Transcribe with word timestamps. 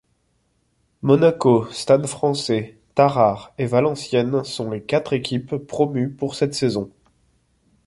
Monaco, 1.03 1.67
Stade 1.71 2.07
Français, 2.07 2.79
Tarare 2.95 3.53
et 3.59 3.67
Valenciennes 3.67 4.43
sont 4.43 4.71
les 4.71 4.81
quatre 4.81 5.13
équipes 5.13 5.57
promues 5.57 6.09
pour 6.09 6.33
cette 6.33 6.55
saison. 6.55 6.89